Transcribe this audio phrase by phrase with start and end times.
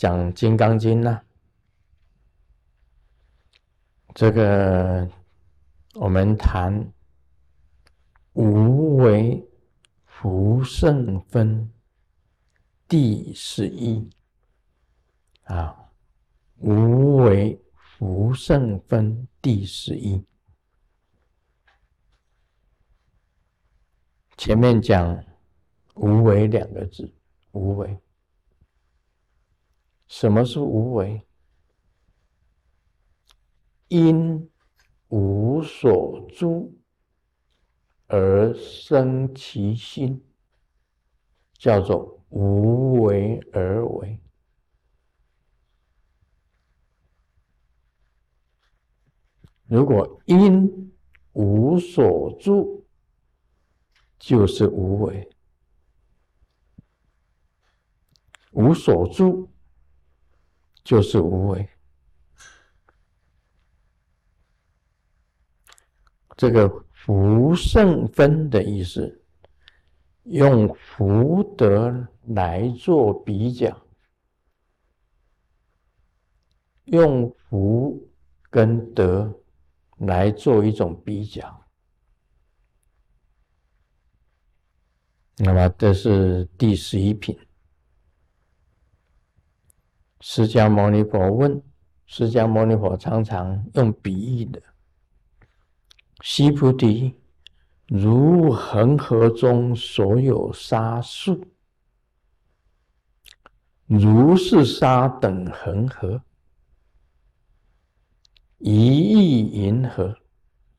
[0.00, 1.20] 讲《金刚经》呢，
[4.14, 5.06] 这个
[5.92, 6.90] 我们谈
[8.32, 9.46] 无为
[10.06, 11.70] 福圣分
[12.88, 14.08] 第十一
[15.44, 15.90] 啊，
[16.60, 20.24] 无为福圣分第十一。
[24.38, 25.22] 前面讲
[25.92, 27.12] 无为两个字，
[27.52, 28.00] 无为。
[30.10, 31.24] 什么是无为？
[33.86, 34.50] 因
[35.06, 36.76] 无所住
[38.08, 40.20] 而生其心，
[41.54, 44.20] 叫做无为而为。
[49.66, 50.92] 如果因
[51.34, 52.84] 无所住，
[54.18, 55.30] 就是无为。
[58.50, 59.49] 无所住。
[60.90, 61.68] 就是无为，
[66.36, 69.22] 这个福圣分的意思，
[70.24, 73.80] 用福德来做比较，
[76.86, 78.10] 用福
[78.50, 79.32] 跟德
[79.98, 81.64] 来做一种比较。
[85.36, 87.38] 那么，这是第十一品。
[90.20, 91.62] 释迦牟尼佛问：
[92.04, 94.62] 释迦牟尼佛常常用比喻的，
[96.20, 97.14] 须菩提，
[97.86, 101.46] 如恒河中所有沙数，
[103.86, 106.22] 如是沙等恒河，
[108.58, 110.14] 一亿银河，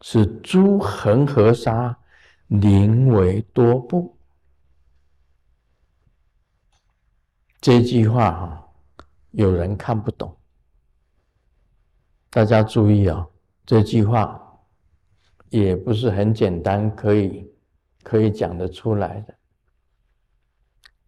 [0.02, 1.98] 是诸恒河沙
[2.46, 4.16] 宁为多不？
[7.60, 8.68] 这句话哈。
[9.32, 10.36] 有人看不懂，
[12.30, 13.26] 大家注意啊！
[13.66, 14.42] 这句话
[15.50, 17.50] 也不是很简单，可以
[18.04, 19.34] 可以讲得出来的。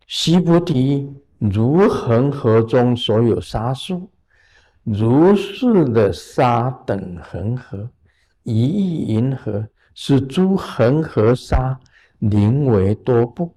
[0.07, 4.09] 西菩提，如恒河中所有沙数，
[4.83, 7.89] 如是的沙等恒河，
[8.43, 11.77] 一亿银河，是诸恒河沙
[12.19, 13.53] 宁为多不？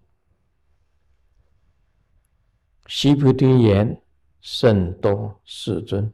[2.87, 4.03] 西菩提言。
[4.49, 6.13] 甚多世尊，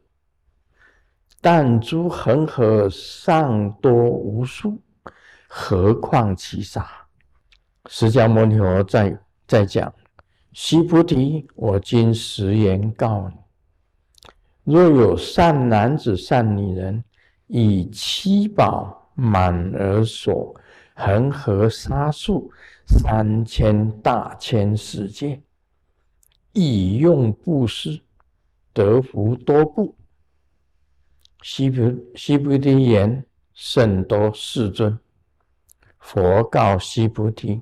[1.39, 4.81] 但诸恒河尚多无数，
[5.47, 6.83] 何况其沙？
[7.85, 9.15] 释迦牟尼佛在
[9.47, 9.93] 在讲：
[10.51, 17.03] 须菩提，我今实言告你：若有善男子、善女人，
[17.45, 20.59] 以七宝满而所
[20.95, 22.51] 恒河沙数
[22.87, 25.39] 三千大千世界，
[26.53, 28.01] 以用布施。
[28.73, 29.95] 得福多不？
[31.43, 34.97] 西菩西菩提言：甚多世尊。
[35.99, 37.61] 佛告须菩提：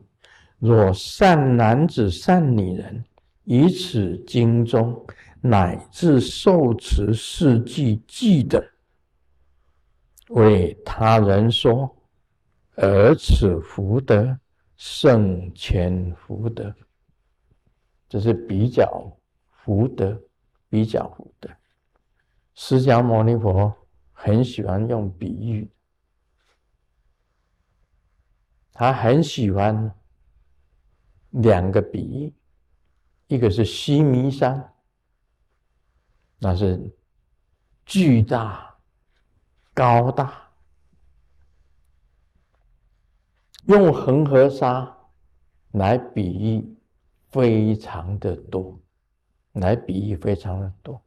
[0.60, 3.04] 若善男子、善女人，
[3.44, 5.06] 以此经中
[5.42, 8.64] 乃至受持四句记的，
[10.30, 11.94] 为他人说，
[12.76, 14.40] 而此福德
[14.78, 16.74] 胜前福德。
[18.08, 19.12] 这是比较
[19.50, 20.20] 福德。
[20.72, 21.06] 比较
[21.42, 21.58] 的，
[22.56, 23.76] 释迦牟尼佛
[24.14, 25.70] 很喜欢用比喻，
[28.72, 29.94] 他很喜欢
[31.32, 32.34] 两个比喻，
[33.28, 34.74] 一个是须弥山，
[36.40, 36.96] 那是
[37.86, 38.74] 巨大、
[39.74, 40.50] 高大，
[43.66, 44.98] 用恒河沙
[45.72, 46.78] 来比喻，
[47.30, 48.80] 非常的多。
[49.54, 51.04] 来比喻非常的多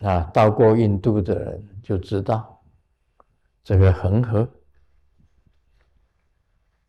[0.00, 0.22] 啊！
[0.32, 2.62] 到过印度的人就知道
[3.64, 4.48] 这个恒河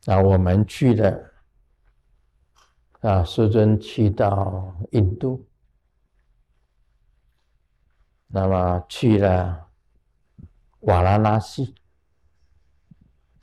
[0.05, 1.31] 啊，我们去了
[2.99, 5.47] 啊，师尊去到印度，
[8.27, 9.69] 那么去了
[10.81, 11.73] 瓦拉纳西，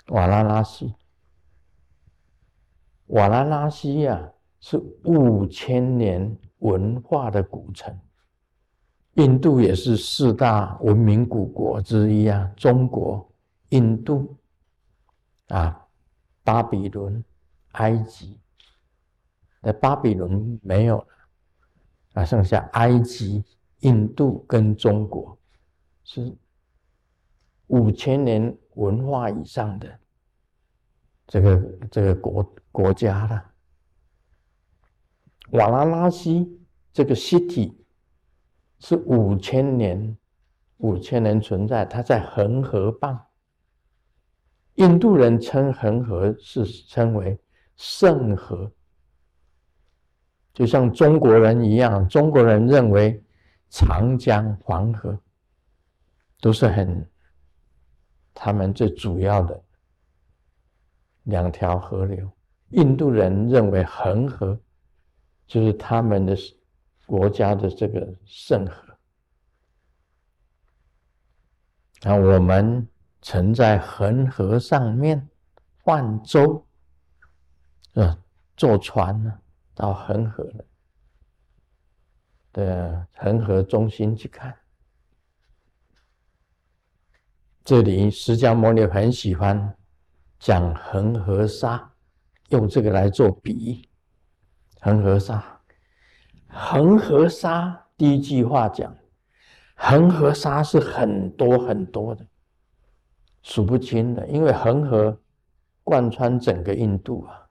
[0.08, 0.94] 瓦拉纳西，
[3.06, 4.32] 瓦拉纳西呀。
[4.68, 7.96] 是五千年文化的古城，
[9.14, 12.50] 印度也是四大文明古国之一啊。
[12.56, 13.24] 中国、
[13.68, 14.36] 印度
[15.46, 15.86] 啊，
[16.42, 17.24] 巴比伦、
[17.74, 18.40] 埃及，
[19.60, 21.06] 那巴比伦没有了
[22.14, 23.44] 啊，剩下埃及、
[23.82, 25.38] 印度跟中国
[26.02, 26.36] 是
[27.68, 30.00] 五千年文化以上的
[31.28, 33.52] 这个这个国国家了。
[35.50, 36.60] 瓦拉拉西
[36.92, 37.74] 这个 City
[38.78, 40.16] 是五千年，
[40.78, 43.18] 五千年存在，它在恒河畔。
[44.74, 47.38] 印度人称恒河是称为
[47.76, 48.70] 圣河，
[50.52, 53.22] 就像中国人一样，中国人认为
[53.70, 55.18] 长江、黄河
[56.40, 57.08] 都是很
[58.34, 59.62] 他们最主要的
[61.22, 62.30] 两条河流。
[62.70, 64.60] 印度人认为恒河
[65.46, 66.36] 就是他们的
[67.06, 68.98] 国家的这个圣河，
[72.02, 72.86] 那我们。
[73.22, 75.28] 乘在恒河上面
[75.82, 76.64] 泛舟，
[77.94, 78.16] 啊，
[78.56, 79.40] 坐船呢
[79.74, 80.48] 到恒河
[82.52, 84.56] 的恒河中心去看。
[87.64, 89.76] 这里释迦牟尼很喜欢
[90.38, 91.92] 讲恒河沙，
[92.50, 93.88] 用这个来做比喻。
[94.86, 95.42] 恒河沙，
[96.46, 98.96] 恒河沙第一句话讲，
[99.74, 102.24] 恒河沙是很多很多的。
[103.42, 105.18] 数不清的，因为恒河
[105.82, 107.48] 贯穿整个印度啊。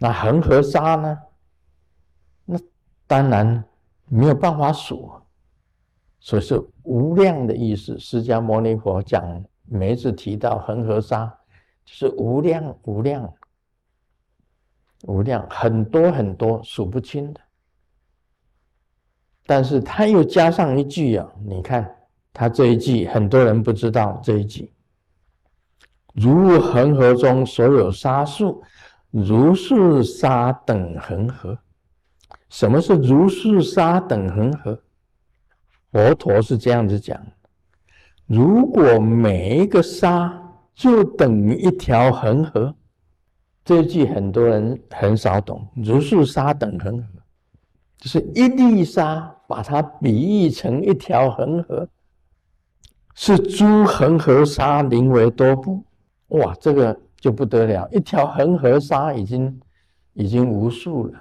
[0.00, 1.16] 那恒河沙呢？
[2.44, 2.58] 那
[3.06, 3.62] 当然
[4.06, 5.12] 没有办法数，
[6.18, 7.96] 所以是无量的意思。
[8.00, 11.26] 释迦牟尼佛讲，每一次提到恒河沙，
[11.84, 13.32] 就是无量无量
[15.02, 17.40] 无量，很多很多数不清的。
[19.46, 21.88] 但是他又加上一句啊，你看
[22.32, 24.72] 他这一句，很多人不知道这一句。
[26.14, 28.62] 如恒河中所有沙数，
[29.10, 31.56] 如是沙等恒河。
[32.48, 34.78] 什么是如是沙等恒河？
[35.92, 37.20] 佛陀是这样子讲：
[38.26, 40.42] 如果每一个沙
[40.74, 42.74] 就等于一条恒河，
[43.66, 45.66] 这句很多人很少懂。
[45.74, 47.08] 如数沙等恒河，
[47.98, 51.88] 就是一粒沙，把它比喻成一条恒河，
[53.16, 55.82] 是诸恒河沙宁为多不。
[56.28, 57.88] 哇，这个就不得了！
[57.90, 59.60] 一条恒河沙已经
[60.12, 61.20] 已经无数了，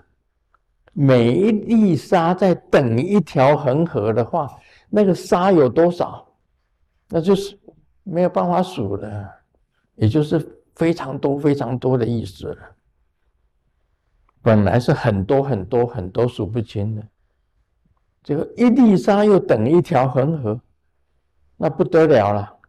[0.94, 4.48] 每一粒沙在等一条恒河的话，
[4.88, 6.24] 那个沙有多少？
[7.10, 7.58] 那就是
[8.04, 9.32] 没有办法数了，
[9.96, 12.76] 也就是非常多非常多的意思了。
[14.42, 17.08] 本来是很多很多很多数不清的，
[18.22, 20.62] 这个一粒沙又等一条恒河，
[21.58, 22.60] 那不得了了。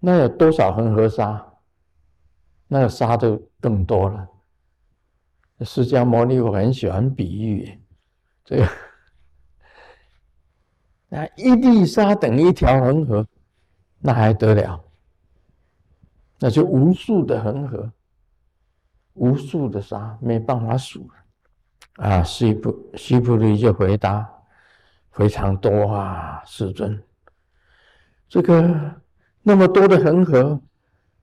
[0.00, 1.54] 那有多少恒河沙？
[2.68, 4.28] 那个沙就更多了。
[5.60, 7.80] 释迦牟尼我很喜欢比喻，
[8.44, 8.68] 这个
[11.08, 13.26] 那一粒沙等一条恒河，
[14.00, 14.84] 那还得了？
[16.38, 17.90] 那就无数的恒河，
[19.14, 21.08] 无数的沙，没办法数
[21.96, 22.22] 啊！
[22.22, 24.28] 西普西普利就回答：
[25.10, 27.02] 非常多啊，世尊，
[28.28, 28.94] 这个。
[29.48, 30.60] 那么多的恒河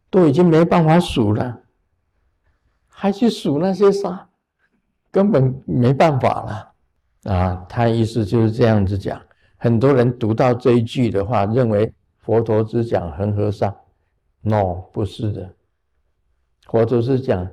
[0.10, 1.60] 都已经没办法数了，
[2.88, 4.30] 还去数那些沙，
[5.12, 7.66] 根本没办法了啊！
[7.68, 9.22] 他意思就是这样子讲。
[9.58, 13.76] 很多人读到这一句的话，认为佛陀只讲恒河沙
[14.44, 15.52] ，no，不是的。
[16.68, 17.50] 佛祖是讲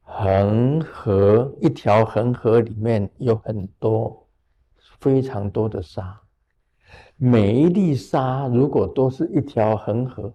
[0.00, 4.26] 恒河一条恒河里面有很多
[4.98, 6.18] 非常多的沙。
[7.16, 10.32] 每一粒沙如果都是一条恒河，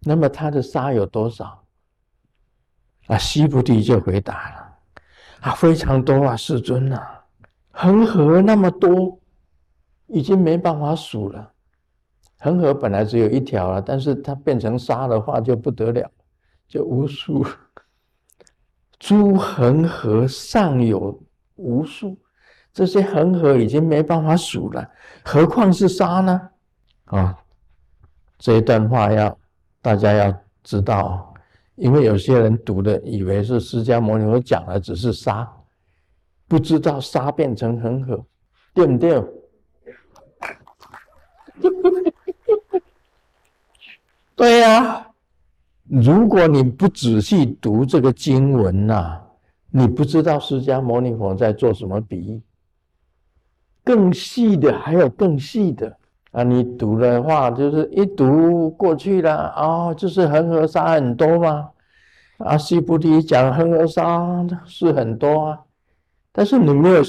[0.00, 1.62] 那么它的沙有多少？
[3.08, 4.78] 啊，西菩提就回答了：
[5.40, 7.24] 啊，非常多啊，世尊啊，
[7.72, 9.18] 恒河那么多，
[10.06, 11.51] 已经没办法数了。
[12.42, 16.10] 恒河本来只有一条了，但是它变成沙的话就不得了，
[16.66, 17.46] 就无数。
[18.98, 21.22] 诸恒河尚有
[21.54, 22.18] 无数。
[22.72, 24.90] 这些恒河已经没办法数了，
[25.24, 26.50] 何况是沙呢？
[27.04, 27.38] 啊，
[28.38, 29.38] 这一段话要
[29.80, 30.34] 大家要
[30.64, 31.32] 知道，
[31.76, 35.48] 因为有些人读的以为是释迦牟尼佛讲的只是沙，
[36.48, 38.24] 不知道沙变成恒河，
[38.74, 39.22] 对不对？
[44.34, 45.06] 对呀，
[45.84, 49.20] 如果你不仔细读这个经文呐，
[49.70, 52.42] 你不知道释迦牟尼佛在做什么比喻。
[53.84, 55.96] 更细的还有更细的
[56.30, 56.42] 啊！
[56.44, 61.70] 你读的话，就是一读过去了哦，就是恒河沙很多吗？
[62.38, 65.60] 啊，西菩提讲恒河沙是很多啊，
[66.32, 67.02] 但是你没有，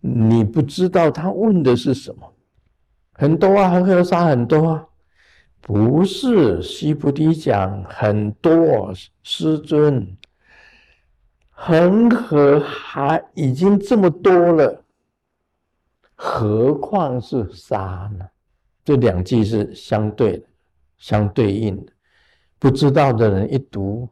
[0.00, 2.30] 你不知道他问的是什么？
[3.14, 4.86] 很多啊，恒河沙很多啊，
[5.72, 10.04] 不是西菩提讲很多，师尊，
[11.52, 14.82] 恒河还已经这么多了，
[16.16, 18.26] 何况是沙呢？
[18.84, 20.44] 这两句是相对的、
[20.98, 21.92] 相对应的。
[22.58, 24.08] 不知道的人一读，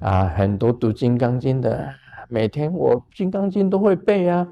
[0.00, 1.88] 啊，很多读《金刚经》的，
[2.28, 4.44] 每天我《金刚经》都会背啊。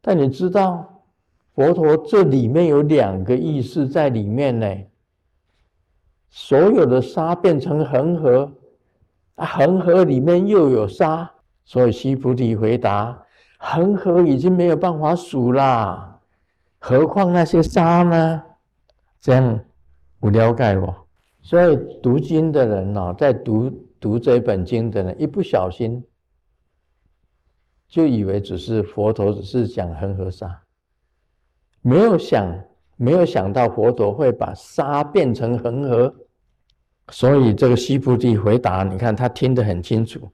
[0.00, 1.02] 但你知道，
[1.54, 4.74] 佛陀这里面有两个意思在里面呢。
[6.28, 8.52] 所有的沙变成恒河，
[9.36, 11.30] 啊，恒河里面又有沙，
[11.64, 13.24] 所以西菩提回答：
[13.58, 16.20] 恒河已经没有办法数啦，
[16.78, 18.42] 何况那些沙呢？
[19.20, 19.60] 这样
[20.20, 20.92] 我了解不？
[21.42, 26.04] 所以读经的人呢，在读读这本经的人，一不小心
[27.88, 30.62] 就以为只是佛陀只是讲恒河沙，
[31.82, 32.52] 没有想
[32.96, 36.14] 没有想到佛陀会把沙变成恒河。
[37.10, 40.32] 所以这个西菩提回答，你看他听得很清楚。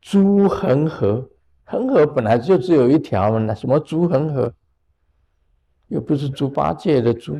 [0.00, 1.28] 诸恒河，
[1.64, 4.54] 恒河本来就只有一条嘛，那什么诸恒河，
[5.88, 7.38] 又不是猪八戒的猪。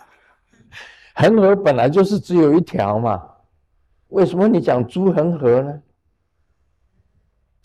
[1.14, 3.26] 恒河本来就是只有一条嘛，
[4.08, 5.82] 为什么你讲诸恒河呢？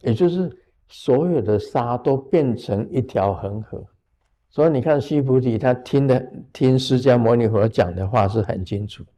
[0.01, 0.55] 也就是
[0.87, 3.83] 所有的沙都变成一条恒河。
[4.55, 9.09] 所以你看西菩提，他听的听释迦牟尼佛讲的话是很清楚的。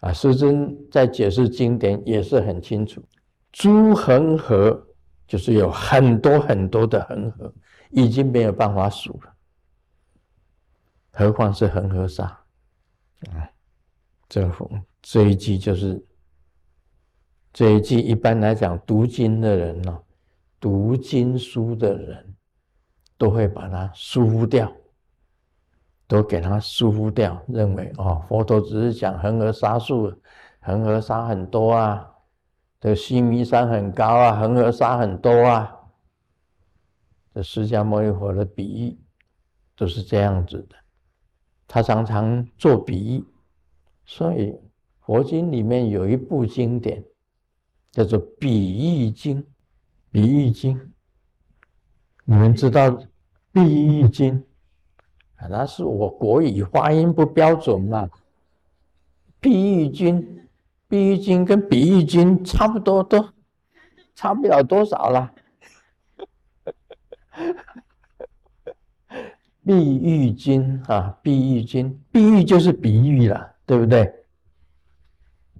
[0.00, 3.02] 啊，师尊在解释经典也是很清楚，
[3.50, 4.86] 诸恒河
[5.26, 7.50] 就是有很多很多的恒河，
[7.92, 9.34] 已经没有办法数了，
[11.10, 12.24] 何况是恒河沙
[13.32, 13.48] 啊！
[14.28, 14.46] 这
[15.00, 16.04] 这一句就是
[17.54, 19.98] 这一句，一般来讲，读经的人呢，
[20.60, 22.33] 读经书的人
[23.16, 24.70] 都会把它疏忽掉。
[26.06, 30.14] 都给他疏忽掉，认为哦，佛陀只是讲恒河沙数，
[30.60, 32.06] 恒河沙很多啊，
[32.78, 35.74] 这个西弥山很高啊，恒河沙很多啊。
[37.34, 38.98] 这释迦牟尼佛的比喻
[39.74, 40.76] 都是这样子的，
[41.66, 43.24] 他常常做比喻，
[44.04, 44.54] 所以
[45.00, 47.02] 佛经里面有一部经典
[47.90, 49.42] 叫做《比喻经》，
[50.10, 50.92] 比喻经，
[52.24, 52.90] 你们知道
[53.52, 54.38] 《比喻经》？
[55.50, 58.08] 那是我国语发音不标准嘛？
[59.40, 60.48] 碧玉君，
[60.88, 63.28] 碧玉君跟比喻君差不多，都
[64.14, 65.32] 差不了多少了。
[69.66, 74.10] 碧玉君啊，碧玉君，碧玉就是比喻了，对不对？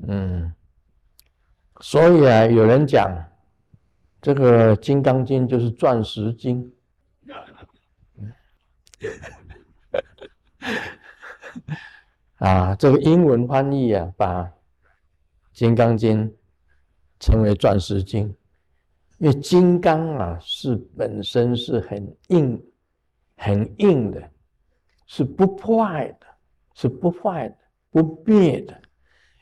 [0.06, 0.54] 嗯，
[1.80, 3.14] 所以啊，有人讲
[4.24, 6.72] 这个《金刚经》就是钻石经。
[12.36, 14.44] 啊，这个英文翻译啊，把
[15.52, 16.26] 《金刚经》
[17.20, 18.34] 称为钻石经，
[19.18, 22.58] 因为金刚啊是本身是很硬、
[23.36, 24.30] 很硬的，
[25.06, 26.26] 是不坏的，
[26.74, 27.56] 是不坏的、
[27.90, 28.80] 不灭的，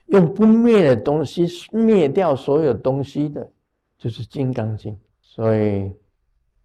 [0.06, 3.51] 用不灭的东西灭掉所有东西的，
[4.02, 4.92] 就是《金刚经》。
[5.20, 5.94] 所以，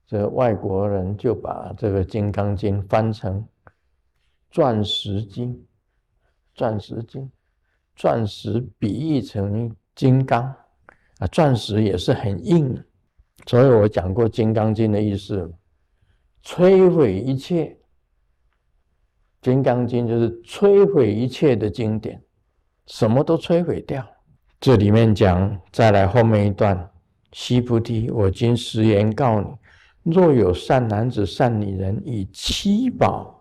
[0.07, 3.47] 这外国人就把这个《金刚经》翻成。
[4.49, 5.67] 钻石经，
[6.55, 7.29] 钻石经，
[7.95, 10.41] 钻石比喻成金刚
[11.19, 12.81] 啊，钻石也是很硬，
[13.45, 15.53] 所以我讲过《金刚经》的意思，
[16.43, 17.65] 摧毁一切，
[19.41, 22.23] 《金刚经》就是摧毁一切的经典，
[22.85, 24.03] 什么都摧毁掉。
[24.61, 26.89] 这里面讲，再来后面一段，
[27.31, 33.33] 须菩提，我今实言告你，若有善男子、善女人，以七宝。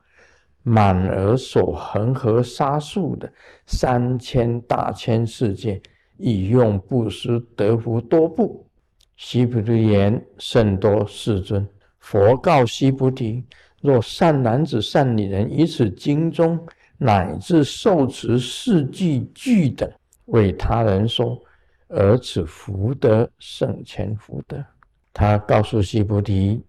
[0.68, 3.32] 满而所恒河沙数的
[3.66, 5.80] 三千大千世界，
[6.16, 8.66] 以用布施得福多不？
[9.14, 11.64] 须菩提言：甚多，世尊。
[12.00, 13.44] 佛告须菩提：
[13.80, 16.58] 若善男子、善女人，以此经中
[16.98, 19.88] 乃至受持四句句等，
[20.24, 21.40] 为他人说，
[21.88, 24.64] 而此福德胜前福德。
[25.12, 26.64] 他告诉须菩提。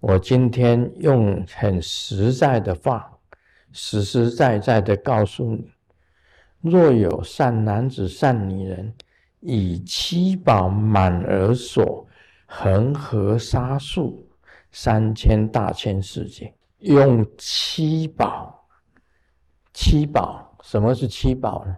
[0.00, 3.12] 我今天用很实在的话，
[3.70, 5.70] 实实在在的告诉你：
[6.62, 8.94] 若有善男子、善女人，
[9.40, 12.06] 以七宝满而所
[12.46, 14.26] 恒河沙数
[14.72, 18.66] 三千大千世界，用七宝。
[19.74, 21.76] 七宝，什么是七宝呢？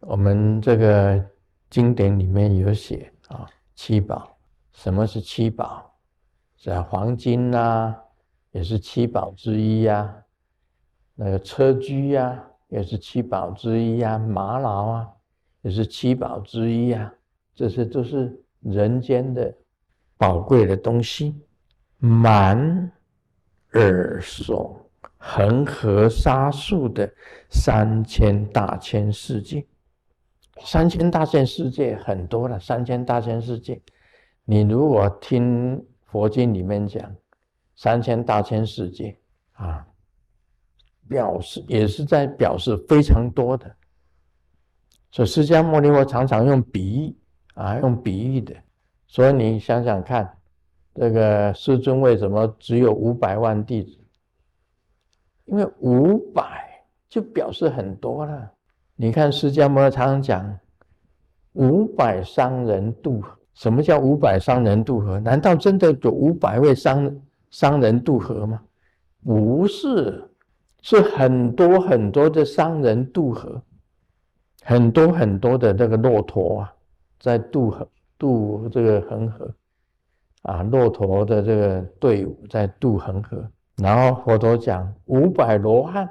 [0.00, 1.24] 我们这个
[1.70, 4.36] 经典里面有写啊，七宝。
[4.72, 5.96] 什么是七宝？
[6.56, 7.96] 是黄金呐，
[8.50, 10.12] 也是七宝之一呀。
[11.14, 14.18] 那个车居呀，也是七宝之一呀。
[14.18, 15.08] 玛瑙啊，
[15.62, 17.12] 也是七宝之一呀。
[17.54, 19.54] 这些都是人间的
[20.16, 21.40] 宝贵的东西，
[21.98, 22.90] 满
[23.74, 27.10] 耳所恒河沙数的
[27.50, 29.64] 三千大千世界，
[30.64, 32.58] 三千大千世界很多了。
[32.58, 33.80] 三千大千世界，
[34.44, 37.14] 你如果听佛经里面讲
[37.76, 39.16] 三千大千世界
[39.52, 39.86] 啊，
[41.08, 43.74] 表示也是在表示非常多的。
[45.10, 47.16] 所以释迦牟尼佛常常用比喻。
[47.54, 48.54] 啊，用比喻的，
[49.06, 50.38] 所以你想想看，
[50.94, 53.98] 这个师尊为什么只有五百万弟子？
[55.44, 58.50] 因为五百就表示很多了。
[59.02, 60.58] 你看释迦牟尼常常讲
[61.54, 65.18] 五百商人渡河，什么叫五百商人渡河？
[65.20, 67.10] 难道真的有五百位商
[67.50, 68.60] 商人渡河吗？
[69.24, 70.22] 不是，
[70.82, 73.62] 是很多很多的商人渡河，
[74.64, 76.74] 很多很多的那个骆驼啊。
[77.18, 77.88] 在渡河
[78.18, 79.50] 渡这个恒河，
[80.42, 83.42] 啊，骆驼的这个队伍在渡恒河。
[83.76, 86.06] 然后佛陀讲五百罗汉，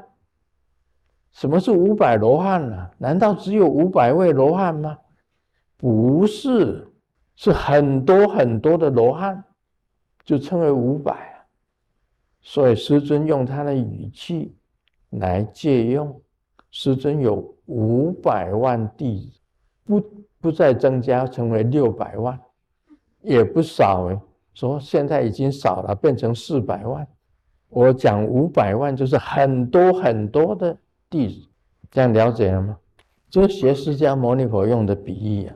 [1.31, 2.89] 什么是五百罗汉呢？
[2.97, 4.97] 难道只有五百位罗汉吗？
[5.77, 6.87] 不是，
[7.35, 9.43] 是很多很多的罗汉，
[10.23, 11.45] 就称为五百。
[12.41, 14.55] 所以师尊用他的语气
[15.11, 16.21] 来借用，
[16.71, 19.39] 师尊有五百万弟子，
[19.85, 20.03] 不。
[20.41, 22.39] 不再增加，成为六百万，
[23.21, 24.17] 也不少哎。
[24.53, 27.05] 说现在已经少了，变成四百万。
[27.67, 30.77] 我讲五百万，就是很多很多的
[31.09, 31.47] 弟子，
[31.89, 32.77] 这样了解了吗？
[33.29, 35.55] 就是学释迦牟尼佛用的比喻啊，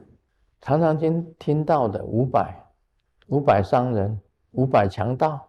[0.61, 2.65] 常常听听到的五百，
[3.27, 4.19] 五百商人，
[4.51, 5.47] 五百强盗，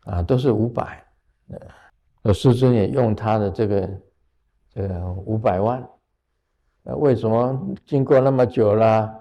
[0.00, 1.04] 啊，都是五百。
[2.22, 3.90] 呃，师尊也用他的这个，
[4.74, 5.88] 这个五百万。
[6.82, 9.12] 那为什么经过那么久了，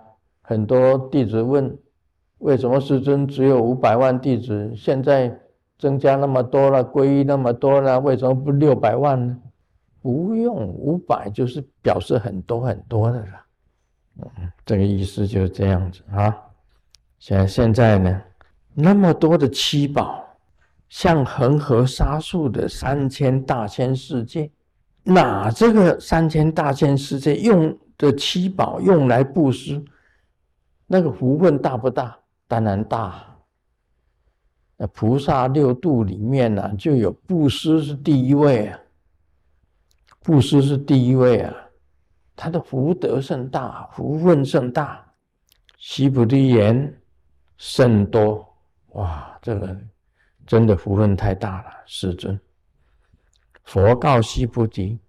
[0.41, 1.77] 很多弟子问，
[2.39, 5.39] 为什么师尊只有五百万弟子，现在
[5.77, 9.39] 增加那么多了，皈依那么多了，为什么不六百万呢？
[10.01, 13.45] 不用五百，就是表示很多很多的了。
[14.19, 16.35] 嗯，这个意思就是这样子啊。
[17.19, 18.21] 现现在呢，
[18.73, 20.23] 那么多的七宝，
[20.89, 24.49] 像恒河沙数的三千大千世界。
[25.03, 29.81] 哪这个三千大千世界用的七宝用来布施，
[30.85, 32.17] 那个福分大不大？
[32.47, 33.23] 当然大。
[34.75, 38.79] 那菩萨六度里面呢，就有布施是第一位啊，
[40.27, 41.55] 布施是第一位啊，
[42.35, 45.13] 他的福德甚大，福分甚大，
[45.77, 47.01] 悉菩提言
[47.55, 48.45] 甚多。
[48.89, 49.73] 哇，这个
[50.45, 52.37] 真的福分太大了，世尊。
[53.63, 54.99] 佛告悉菩提：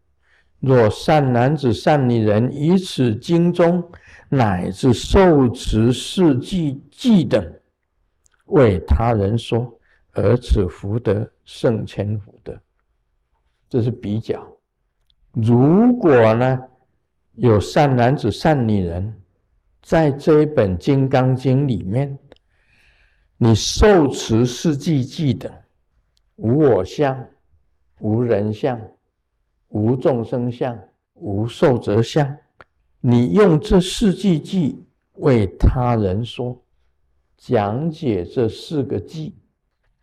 [0.61, 3.91] 若善男子、善女人以此经中
[4.29, 7.45] 乃至受持四记记等，
[8.45, 9.81] 为他人说，
[10.13, 12.57] 而此福德胜千福德。
[13.69, 14.58] 这是比较。
[15.41, 16.61] 如果呢，
[17.35, 19.15] 有善男子、善女人，
[19.81, 22.19] 在这一本《金刚经》里面，
[23.37, 25.53] 你受持四记记等，
[26.35, 27.25] 无我相。
[28.01, 28.81] 无人相，
[29.69, 30.77] 无众生相，
[31.15, 32.37] 无寿者相。
[33.01, 34.75] 你用这四句偈
[35.15, 36.61] 为他人说，
[37.37, 39.33] 讲解这四个偈，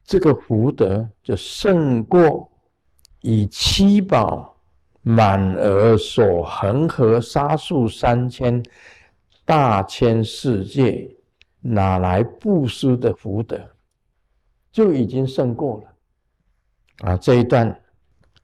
[0.06, 2.50] 这个福德就胜过
[3.21, 4.55] 以七宝
[5.06, 8.62] 满额所恒河沙数三千
[9.46, 11.15] 大千世界
[11.62, 13.70] 哪来布施的福德，
[14.72, 17.12] 就已经胜过了。
[17.12, 17.80] 啊，这一段。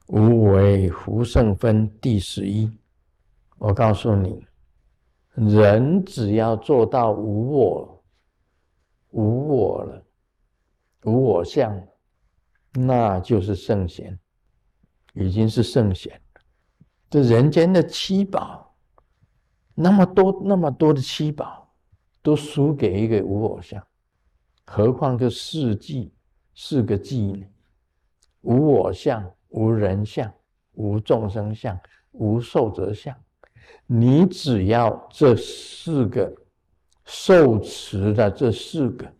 [0.07, 2.69] 无为福胜分第十一，
[3.57, 4.45] 我告诉你，
[5.35, 8.03] 人只要做到无我、
[9.11, 10.05] 无我了、
[11.05, 11.81] 无我相，
[12.73, 14.19] 那就是圣贤，
[15.13, 16.20] 已经是圣贤。
[17.11, 18.73] 这人间的七宝，
[19.75, 21.71] 那么多那么多的七宝，
[22.23, 23.85] 都输给一个无我相，
[24.65, 26.11] 何况这四季
[26.55, 27.45] 四个季呢？
[28.41, 29.31] 无我相。
[29.53, 30.33] 无人相，
[30.75, 31.77] 无众生相，
[32.11, 33.13] 无寿者相。
[33.85, 36.33] 你只要这四个
[37.03, 39.13] 受持的这四个，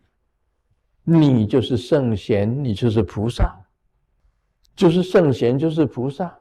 [1.04, 3.54] 你就是圣贤，你就是菩萨，
[4.74, 6.34] 就是圣贤，就是菩萨。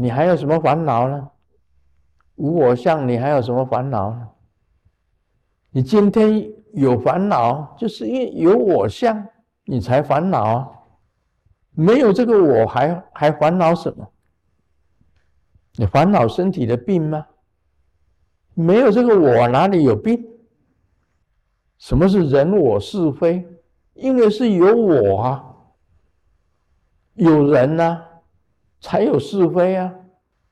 [0.00, 1.30] 你还有什么烦恼呢？
[2.36, 4.28] 无我相，你还有什么烦恼呢？
[5.72, 9.28] 你今天有烦恼，就是因为有我相，
[9.64, 10.86] 你才烦恼。
[11.72, 14.10] 没有这个，我还还烦恼什么？
[15.74, 17.26] 你烦恼身体的病吗？
[18.54, 20.18] 没有这个我哪里有病？
[21.76, 23.46] 什么是人我是非？
[23.92, 25.44] 因为是有我啊，
[27.12, 28.02] 有人呐，
[28.80, 29.94] 才有是非啊。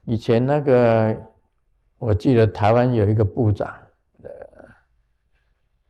[0.04, 1.16] 以前那个，
[1.98, 3.68] 我记得台湾有一个部长，
[4.22, 4.30] 呃，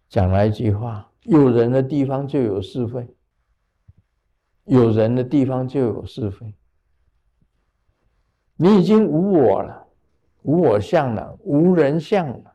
[0.09, 3.07] 讲了一句话：有人的地方就有是非，
[4.65, 6.53] 有人的地方就有是非。
[8.57, 9.87] 你已经无我了，
[10.43, 12.53] 无我相了，无人相了，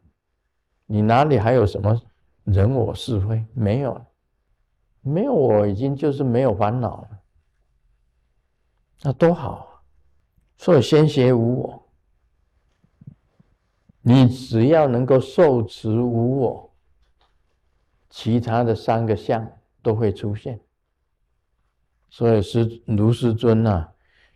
[0.85, 2.01] 你哪里还有什么
[2.43, 3.45] 人我是非？
[3.53, 4.05] 没有了，
[4.99, 7.09] 没有我，已经就是没有烦恼了，
[9.03, 9.72] 那多好！
[10.63, 11.89] 所以先学无我，
[13.99, 16.73] 你只要能够受持无我，
[18.09, 19.45] 其他的三个相
[19.81, 20.61] 都会出现。
[22.09, 23.89] 所以师如师尊呐。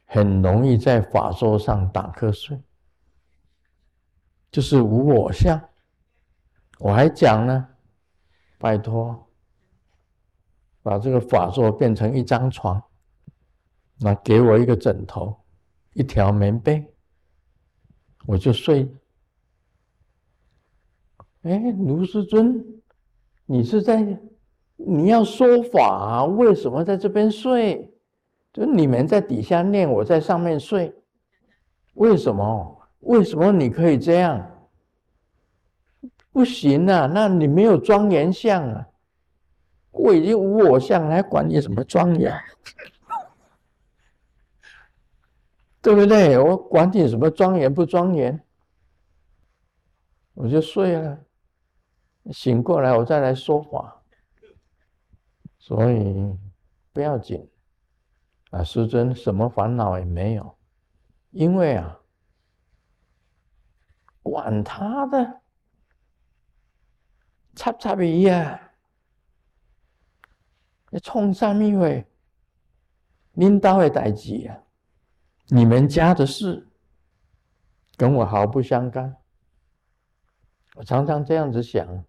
[0.10, 2.62] 很容易在法座上打瞌睡，
[4.50, 5.62] 就是无我相。
[6.80, 7.68] 我还讲呢，
[8.58, 9.28] 拜托，
[10.82, 12.82] 把这个法座变成一张床，
[13.98, 15.38] 那给我一个枕头，
[15.98, 16.86] 一条棉被，
[18.28, 18.88] 我就睡。
[21.42, 22.64] 哎，卢师尊，
[23.48, 24.06] 你是在
[24.76, 27.92] 你要说法，为什么在这边睡？
[28.54, 30.94] 就你们在底下念，我在上面睡，
[31.96, 32.80] 为什么？
[33.00, 34.70] 为什么你可以这样？
[36.32, 37.10] 不行啊！
[37.12, 38.88] 那你没有庄严相啊！
[39.90, 42.32] 我已经无我相，还管你什么庄严？
[45.88, 46.38] 对不对？
[46.38, 48.44] 我管你什么庄严不庄严？
[50.34, 51.18] 我就睡了，
[52.26, 54.04] 醒过来我再来说法，
[55.58, 56.38] 所以
[56.92, 57.50] 不要紧。
[58.52, 60.58] 啊，师尊，什么烦恼也没有，
[61.32, 61.98] 因为啊，
[64.22, 65.40] 管他的，
[67.56, 68.74] 插插鼻呀，
[70.90, 72.06] 你冲上面位，
[73.36, 74.67] 领导的代志啊，
[75.50, 76.68] 你们家的事，
[77.96, 79.16] 跟我毫不相干。
[80.76, 82.04] 我常常这样子想，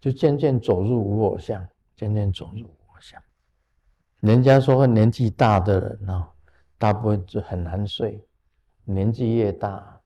[0.00, 3.22] 就渐渐走入无我相，渐渐走入无我相。
[4.20, 6.28] 人家说年纪大的人呢，
[6.78, 8.26] 大部分就很难睡。
[8.84, 10.00] 年纪越大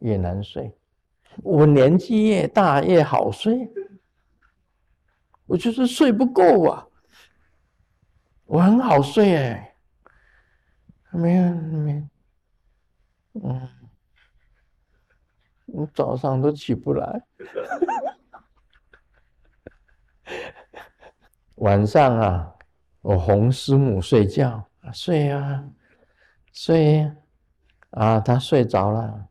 [0.00, 0.78] 越难睡。
[1.42, 3.72] 我年纪越大越好睡。
[5.46, 6.86] 我就是睡不够啊。
[8.44, 9.75] 我很好睡哎。
[11.16, 12.08] 没有没，
[13.34, 13.68] 嗯，
[15.66, 17.22] 我早上都起不来。
[21.56, 22.52] 晚上啊。
[23.02, 25.64] 我哄师母睡觉，睡啊，
[26.52, 27.08] 睡
[27.90, 29.28] 啊，他睡着了，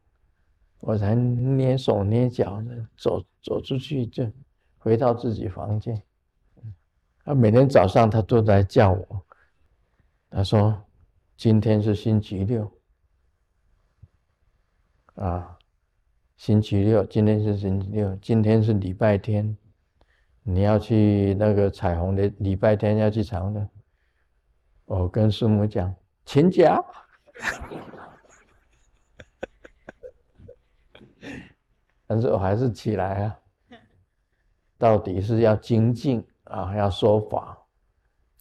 [0.79, 4.31] 我才捏手捏脚的走走出去，就
[4.77, 6.01] 回到自己房间。
[7.25, 9.25] 他每天早上他都在叫我，
[10.29, 10.81] 他说
[11.37, 12.71] ：“今天是星期六，
[15.15, 15.57] 啊，
[16.37, 19.57] 星期六，今天是星期六，今天是礼拜天。”
[20.47, 23.67] 你要去那个彩虹的礼拜天要去彩虹的，
[24.85, 25.91] 我跟师母讲
[26.23, 26.79] 请假，
[32.05, 33.39] 但是我还是起来啊。
[34.77, 37.57] 到底是要精进啊，要说法，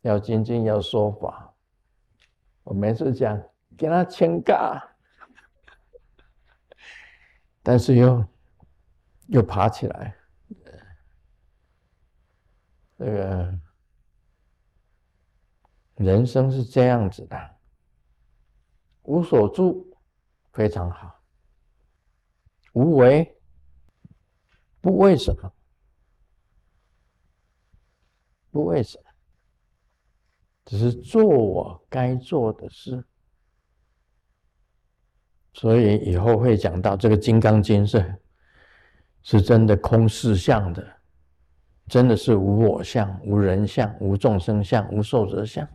[0.03, 1.54] 要精进要说法。
[2.65, 3.41] 我每次讲
[3.77, 4.83] 给他请假，
[7.63, 8.27] 但是又
[9.29, 10.17] 又爬起来。
[12.97, 13.59] 这个
[15.97, 17.57] 人生是这样子的，
[19.03, 19.95] 无所住
[20.53, 21.21] 非常好，
[22.73, 23.37] 无为
[24.81, 25.53] 不为什么，
[28.51, 29.04] 不为什么，
[30.65, 33.05] 只是做我该做的事。
[35.53, 38.23] 所以以后会讲到这个《金刚经》是
[39.23, 40.85] 是真的空四相的。
[41.87, 45.69] 真的是无我相、无人相、无众生相、无寿者相，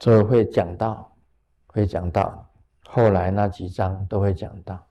[0.00, 1.14] 所以会讲到，
[1.66, 2.50] 会讲到，
[2.86, 4.88] 后来那几章都会讲到。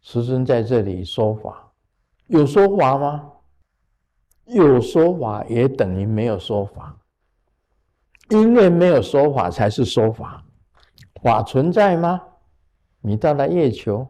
[0.00, 1.72] 师尊在这里说法，
[2.28, 3.32] 有说法吗？
[4.44, 6.96] 有说法也等于没有说法，
[8.30, 10.44] 因为没有说法才是说法。
[11.22, 12.20] 法存在吗？
[13.00, 14.06] 你到了月球，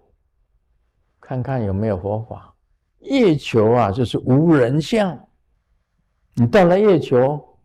[1.20, 2.54] 看看有没有佛法。
[3.00, 5.18] 月球啊，就是无人相。
[6.34, 7.58] 你到了月球，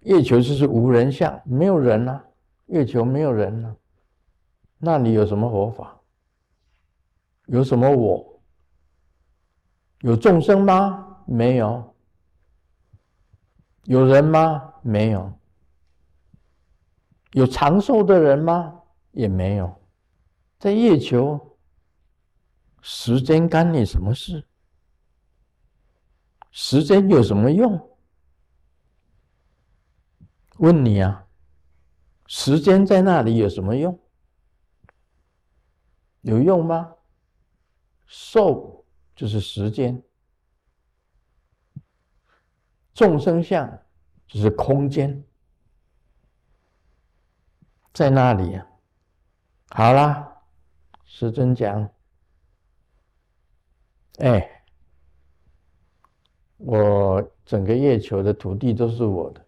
[0.00, 2.24] 月球就是无人相，没有人啊，
[2.66, 3.74] 月球没有人啊，
[4.78, 6.00] 那你有什么佛法？
[7.46, 8.40] 有什么我？
[10.00, 11.18] 有众生吗？
[11.26, 11.94] 没有。
[13.84, 14.72] 有人吗？
[14.82, 15.32] 没有。
[17.34, 18.80] 有长寿的人吗？
[19.10, 19.80] 也没有。
[20.56, 21.58] 在月球，
[22.80, 24.46] 时间干你什么事？
[26.52, 27.98] 时间有什么用？
[30.58, 31.26] 问你啊，
[32.26, 33.98] 时间在那里有什么用？
[36.20, 36.94] 有用吗？
[38.06, 40.00] 寿就是时间，
[42.94, 43.68] 众生相
[44.28, 45.24] 就是空间，
[47.94, 48.60] 在那里。
[49.70, 50.42] 好啦，
[51.04, 51.88] 师尊讲，
[54.18, 54.64] 哎，
[56.56, 59.43] 我整个月球的土地都是我的。